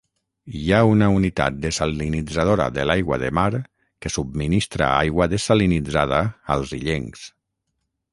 [0.59, 3.51] Hi ha una unitat dessalinitzadora de l'aigua de mar
[4.05, 6.23] que subministra aigua dessalinitzada
[6.57, 7.27] als illencs.